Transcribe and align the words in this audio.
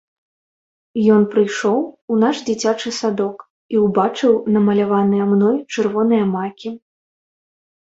Ён 1.15 1.21
прыйшоў 1.33 1.79
у 2.15 2.17
наш 2.25 2.41
дзіцячы 2.49 2.89
садок 3.03 3.37
і 3.77 3.85
ўбачыў 3.85 4.33
намаляваныя 4.59 5.33
мной 5.37 5.57
чырвоныя 5.73 6.23
макі. 6.37 6.79